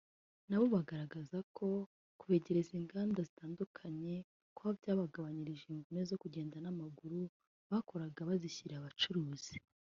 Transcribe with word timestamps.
nabo 0.47 0.65
bagaragaza 0.75 1.37
ko 1.57 1.67
kubegereza 2.19 2.71
inganda 2.81 3.19
zitunganya 3.27 4.15
kawa 4.55 4.71
byabagabanyirije 4.79 5.65
imvune 5.73 6.01
zo 6.09 6.19
kugenda 6.21 6.55
na 6.65 6.71
maguru 6.79 7.19
bakoraga 7.69 8.29
bazishyiriye 8.29 8.79
abacuruzi 8.79 9.53